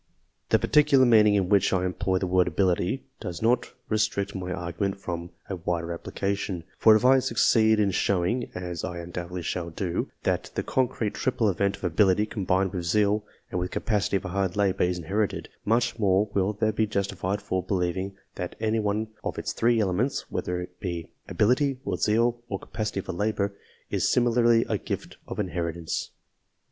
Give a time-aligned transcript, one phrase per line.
[0.49, 4.99] The particular meaning in which I employ the word ability, does not restrict my argument
[4.99, 9.69] from a wider appli cation; for, if I succeed in showing as I undoubtedly shall
[9.69, 14.29] do that the concrete triple event, of ability combined with zeal and with capacity for
[14.29, 19.09] hard labour, is inherited, much more will there be justification for believing that any one
[19.23, 23.53] of its three elements, whether it be ability, or zeal, or capacity for labour,
[23.91, 26.09] is similarly a gift of inheritance.